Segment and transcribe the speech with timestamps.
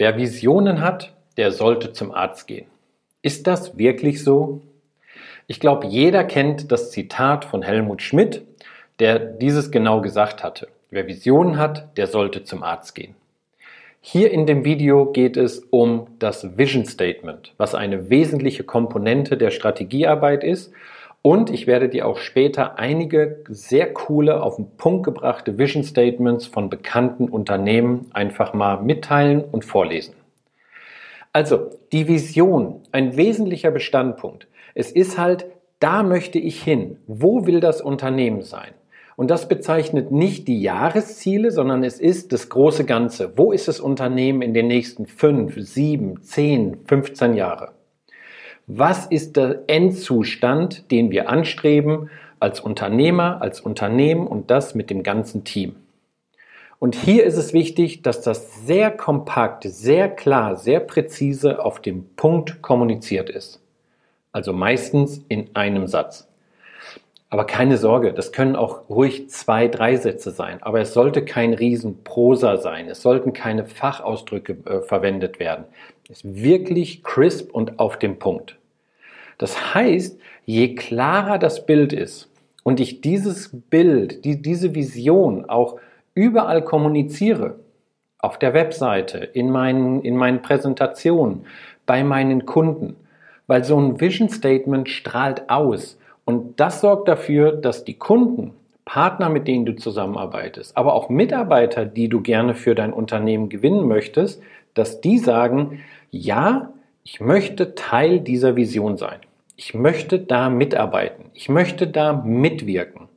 [0.00, 2.64] Wer Visionen hat, der sollte zum Arzt gehen.
[3.20, 4.62] Ist das wirklich so?
[5.46, 8.40] Ich glaube, jeder kennt das Zitat von Helmut Schmidt,
[8.98, 10.68] der dieses genau gesagt hatte.
[10.88, 13.14] Wer Visionen hat, der sollte zum Arzt gehen.
[14.00, 19.50] Hier in dem Video geht es um das Vision Statement, was eine wesentliche Komponente der
[19.50, 20.72] Strategiearbeit ist.
[21.22, 26.46] Und ich werde dir auch später einige sehr coole, auf den Punkt gebrachte Vision Statements
[26.46, 30.14] von bekannten Unternehmen einfach mal mitteilen und vorlesen.
[31.32, 34.48] Also, die Vision, ein wesentlicher Bestandpunkt.
[34.74, 35.46] Es ist halt,
[35.78, 36.96] da möchte ich hin.
[37.06, 38.72] Wo will das Unternehmen sein?
[39.16, 43.36] Und das bezeichnet nicht die Jahresziele, sondern es ist das große Ganze.
[43.36, 47.72] Wo ist das Unternehmen in den nächsten fünf, sieben, zehn, 15 Jahre?
[48.72, 55.02] Was ist der Endzustand, den wir anstreben als Unternehmer, als Unternehmen und das mit dem
[55.02, 55.74] ganzen Team?
[56.78, 62.14] Und hier ist es wichtig, dass das sehr kompakt, sehr klar, sehr präzise auf dem
[62.14, 63.60] Punkt kommuniziert ist.
[64.30, 66.28] Also meistens in einem Satz.
[67.28, 70.62] Aber keine Sorge, das können auch ruhig zwei, drei Sätze sein.
[70.62, 72.88] Aber es sollte kein Riesenprosa sein.
[72.88, 75.64] Es sollten keine Fachausdrücke äh, verwendet werden.
[76.08, 78.59] Es ist wirklich crisp und auf dem Punkt.
[79.40, 82.30] Das heißt, je klarer das Bild ist
[82.62, 85.80] und ich dieses Bild, die, diese Vision auch
[86.12, 87.58] überall kommuniziere,
[88.18, 91.46] auf der Webseite, in meinen, in meinen Präsentationen,
[91.86, 92.96] bei meinen Kunden,
[93.46, 98.52] weil so ein Vision Statement strahlt aus und das sorgt dafür, dass die Kunden,
[98.84, 103.88] Partner, mit denen du zusammenarbeitest, aber auch Mitarbeiter, die du gerne für dein Unternehmen gewinnen
[103.88, 104.42] möchtest,
[104.74, 109.20] dass die sagen, ja, ich möchte Teil dieser Vision sein.
[109.62, 111.26] Ich möchte da mitarbeiten.
[111.34, 113.10] Ich möchte da mitwirken.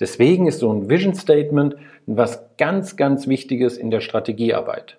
[0.00, 4.98] Deswegen ist so ein Vision Statement was ganz, ganz Wichtiges in der Strategiearbeit.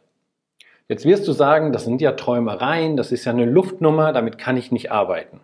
[0.87, 4.55] Jetzt wirst du sagen, das sind ja Träumereien, das ist ja eine Luftnummer, damit kann
[4.55, 5.41] ich nicht arbeiten.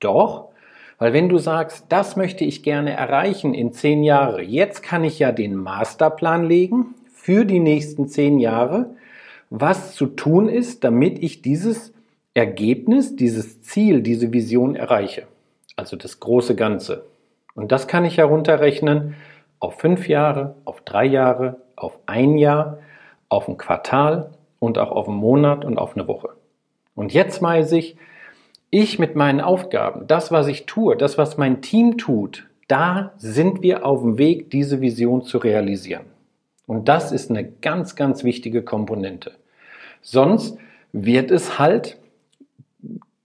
[0.00, 0.48] Doch,
[0.96, 5.18] weil wenn du sagst, das möchte ich gerne erreichen in zehn Jahre, jetzt kann ich
[5.18, 8.94] ja den Masterplan legen für die nächsten zehn Jahre,
[9.50, 11.92] was zu tun ist, damit ich dieses
[12.38, 15.28] Ergebnis, dieses Ziel, diese Vision erreiche.
[15.76, 17.04] Also das große Ganze.
[17.54, 19.14] Und das kann ich herunterrechnen
[19.60, 22.78] auf fünf Jahre, auf drei Jahre, auf ein Jahr,
[23.28, 26.30] auf ein Quartal und auch auf einen Monat und auf eine Woche.
[26.96, 27.96] Und jetzt weiß ich,
[28.70, 33.62] ich mit meinen Aufgaben, das, was ich tue, das, was mein Team tut, da sind
[33.62, 36.06] wir auf dem Weg, diese Vision zu realisieren.
[36.66, 39.36] Und das ist eine ganz, ganz wichtige Komponente.
[40.02, 40.58] Sonst
[40.92, 41.96] wird es halt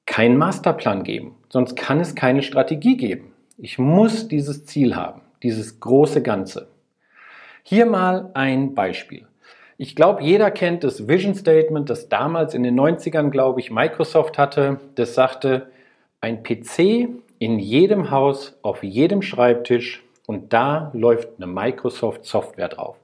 [0.06, 1.36] keinen Masterplan geben.
[1.50, 3.34] Sonst kann es keine Strategie geben.
[3.58, 6.68] Ich muss dieses Ziel haben, dieses große Ganze.
[7.64, 9.26] Hier mal ein Beispiel.
[9.78, 14.38] Ich glaube, jeder kennt das Vision Statement, das damals in den 90ern, glaube ich, Microsoft
[14.38, 14.80] hatte.
[14.96, 15.68] Das sagte,
[16.22, 17.10] ein PC
[17.40, 22.98] in jedem Haus, auf jedem Schreibtisch und da läuft eine Microsoft Software drauf.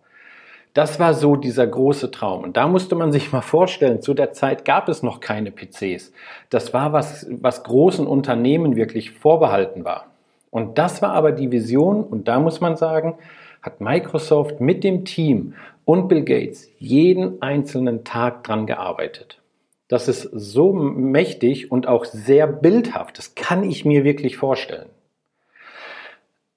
[0.74, 2.44] Das war so dieser große Traum.
[2.44, 6.14] Und da musste man sich mal vorstellen, zu der Zeit gab es noch keine PCs.
[6.50, 10.08] Das war was, was großen Unternehmen wirklich vorbehalten war.
[10.52, 12.04] Und das war aber die Vision.
[12.04, 13.16] Und da muss man sagen,
[13.62, 15.54] hat Microsoft mit dem Team
[15.86, 19.42] und Bill Gates jeden einzelnen Tag dran gearbeitet.
[19.88, 23.18] Das ist so mächtig und auch sehr bildhaft.
[23.18, 24.90] Das kann ich mir wirklich vorstellen.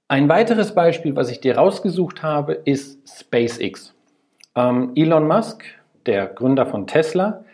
[0.06, 3.94] Ein weiteres Beispiel, was ich dir rausgesucht habe, ist SpaceX.
[4.54, 5.64] Ähm, Elon Musk,
[6.06, 7.44] der Gründer von Tesla,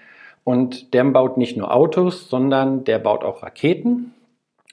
[0.44, 4.14] und der baut nicht nur Autos, sondern der baut auch Raketen,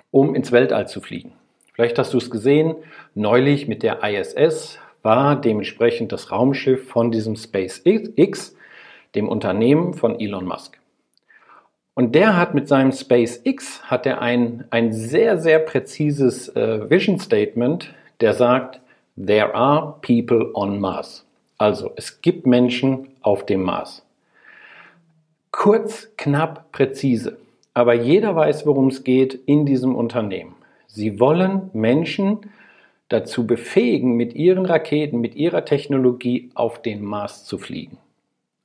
[0.10, 1.34] um ins Weltall zu fliegen.
[1.74, 2.76] Vielleicht hast du es gesehen,
[3.14, 8.56] neulich mit der ISS war dementsprechend das Raumschiff von diesem SpaceX,
[9.14, 10.80] dem Unternehmen von Elon Musk.
[11.94, 17.20] Und der hat mit seinem SpaceX hat er ein, ein sehr, sehr präzises äh, Vision
[17.20, 18.80] Statement, der sagt,
[19.18, 21.25] there are people on Mars.
[21.58, 24.06] Also es gibt Menschen auf dem Mars.
[25.52, 27.38] Kurz, knapp, präzise.
[27.74, 30.56] Aber jeder weiß, worum es geht in diesem Unternehmen.
[30.88, 32.40] Sie wollen Menschen
[33.10, 37.98] dazu befähigen, mit ihren Raketen, mit ihrer Technologie auf den Mars zu fliegen.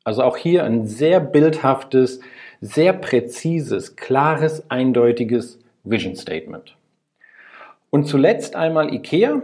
[0.05, 2.21] Also auch hier ein sehr bildhaftes,
[2.61, 6.77] sehr präzises, klares, eindeutiges Vision Statement.
[7.91, 9.43] Und zuletzt einmal IKEA.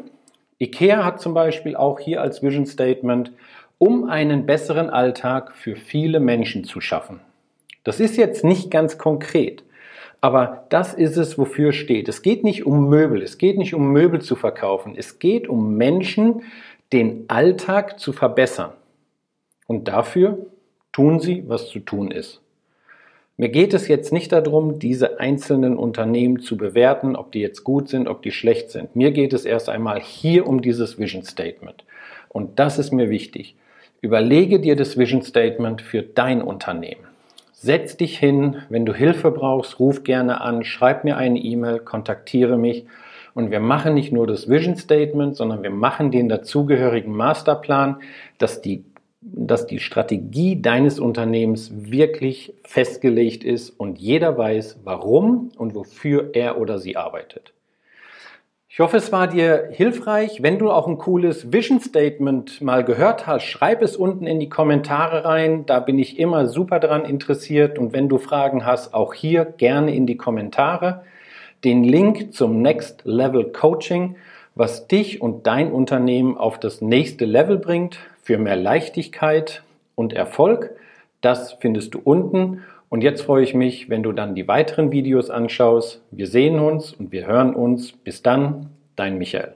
[0.61, 3.33] IKEA hat zum Beispiel auch hier als Vision Statement,
[3.79, 7.21] um einen besseren Alltag für viele Menschen zu schaffen.
[7.85, 9.63] Das ist jetzt nicht ganz konkret,
[10.21, 12.09] aber das ist es, wofür steht.
[12.09, 15.77] Es geht nicht um Möbel, es geht nicht um Möbel zu verkaufen, es geht um
[15.77, 16.43] Menschen,
[16.93, 18.73] den Alltag zu verbessern.
[19.67, 20.47] Und dafür
[20.97, 22.41] Tun Sie, was zu tun ist.
[23.39, 27.91] Mir geht es jetzt nicht darum, diese einzelnen Unternehmen zu bewerten, ob die jetzt gut
[27.91, 28.97] sind, ob die schlecht sind.
[28.97, 31.85] Mir geht es erst einmal hier um dieses Vision Statement.
[32.31, 33.55] Und das ist mir wichtig.
[34.01, 37.05] Überlege dir das Vision Statement für dein Unternehmen.
[37.53, 42.57] Setz dich hin, wenn du Hilfe brauchst, ruf gerne an, schreib mir eine E-Mail, kontaktiere
[42.57, 42.87] mich
[43.35, 47.97] und wir machen nicht nur das Vision Statement, sondern wir machen den dazugehörigen Masterplan,
[48.39, 48.85] dass die
[49.33, 56.59] dass die Strategie deines Unternehmens wirklich festgelegt ist und jeder weiß, warum und wofür er
[56.59, 57.53] oder sie arbeitet.
[58.69, 60.43] Ich hoffe, es war dir hilfreich.
[60.43, 64.51] Wenn du auch ein cooles Vision Statement mal gehört hast, schreib es unten in die
[64.51, 65.65] Kommentare rein.
[65.65, 67.79] Da bin ich immer super dran interessiert.
[67.79, 71.05] Und wenn du Fragen hast, auch hier gerne in die Kommentare.
[71.65, 74.17] Den Link zum Next Level Coaching,
[74.55, 79.63] was dich und dein Unternehmen auf das nächste Level bringt, für mehr Leichtigkeit
[79.95, 80.73] und Erfolg.
[81.21, 82.65] Das findest du unten.
[82.89, 86.03] Und jetzt freue ich mich, wenn du dann die weiteren Videos anschaust.
[86.11, 87.93] Wir sehen uns und wir hören uns.
[87.93, 89.56] Bis dann, dein Michael.